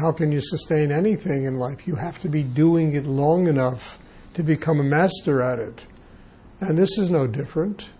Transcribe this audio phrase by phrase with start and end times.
[0.00, 1.86] how can you sustain anything in life?
[1.86, 3.98] You have to be doing it long enough
[4.34, 5.84] to become a master at it.
[6.60, 7.90] And this is no different.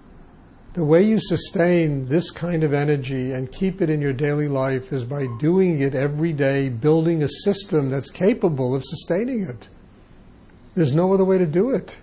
[0.72, 4.92] The way you sustain this kind of energy and keep it in your daily life
[4.92, 9.68] is by doing it every day, building a system that's capable of sustaining it.
[10.74, 11.96] There's no other way to do it.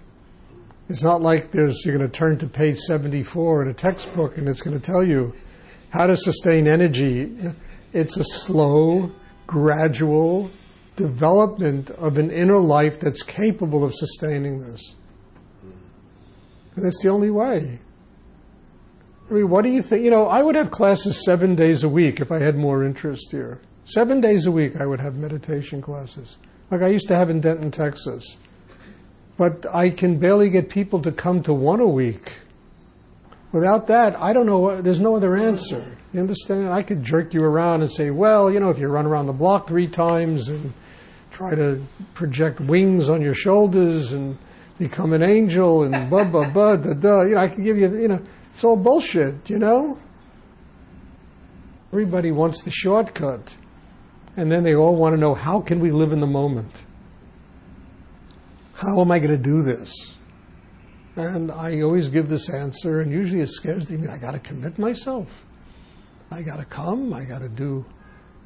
[0.90, 4.48] It's not like there's you're going to turn to page 74 in a textbook and
[4.48, 5.34] it's going to tell you
[5.90, 7.36] how to sustain energy.
[7.94, 9.12] It's a slow,
[9.48, 10.52] gradual
[10.96, 14.94] development of an inner life that's capable of sustaining this.
[16.76, 17.80] And that's the only way.
[19.30, 20.06] I mean, what do you think?
[20.06, 23.32] You know, I would have classes seven days a week if I had more interest
[23.32, 23.60] here.
[23.86, 26.38] Seven days a week, I would have meditation classes,
[26.70, 28.38] like I used to have in Denton, Texas.
[29.38, 32.37] But I can barely get people to come to one a week.
[33.52, 34.60] Without that, I don't know.
[34.60, 35.98] What, there's no other answer.
[36.14, 36.70] You understand?
[36.70, 39.34] I could jerk you around and say, well, you know, if you run around the
[39.34, 40.74] block three times and
[41.32, 41.82] try to
[42.14, 44.38] project wings on your shoulders and
[44.80, 47.22] become an angel and blah blah blah da da.
[47.22, 47.96] You know, I can give you.
[47.96, 48.22] You know,
[48.54, 49.50] it's all bullshit.
[49.50, 50.00] You know.
[51.92, 53.56] Everybody wants the shortcut,
[54.36, 56.72] and then they all want to know how can we live in the moment.
[58.74, 60.17] How am I going to do this?
[61.18, 64.08] And I always give this answer, and usually it scares me.
[64.08, 65.44] I got to commit myself.
[66.30, 67.12] I got to come.
[67.12, 67.86] I got to do,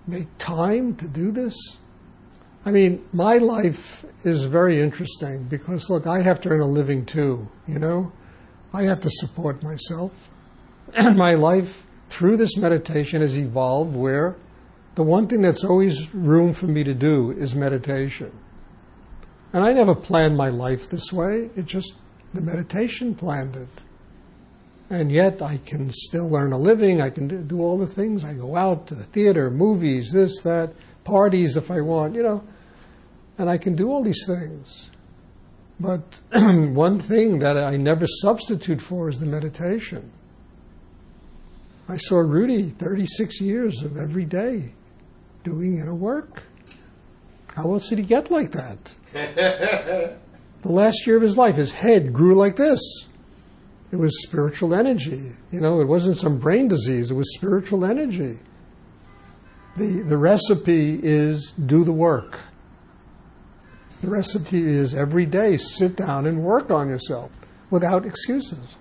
[0.08, 1.56] make time to do this.
[2.66, 7.06] I mean, my life is very interesting because, look, I have to earn a living
[7.06, 8.14] too, you know?
[8.74, 10.30] I have to support myself.
[10.94, 14.38] And my life through this meditation has evolved where
[14.96, 18.32] the one thing that's always room for me to do is meditation.
[19.52, 21.96] And I never planned my life this way, it just,
[22.34, 23.68] the meditation planned it.
[24.90, 28.24] And yet I can still earn a living, I can do, all the things.
[28.24, 32.44] I go out to the theater, movies, this, that, parties if I want, you know
[33.42, 34.92] and I can do all these things.
[35.80, 40.12] But one thing that I never substitute for is the meditation.
[41.90, 44.74] I saw Rudy 36 years of every day
[45.44, 46.44] doing inner work.
[47.56, 50.18] How else did he get like that?
[50.62, 52.80] the last year of his life, his head grew like this.
[53.92, 55.34] It was spiritual energy.
[55.52, 58.40] You know, it wasn't some brain disease, it was spiritual energy.
[59.78, 62.40] The, the recipe is do the work.
[64.02, 67.32] The recipe is every day sit down and work on yourself
[67.70, 68.76] without excuses.